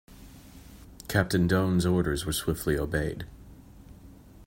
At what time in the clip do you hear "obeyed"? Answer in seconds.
2.75-3.27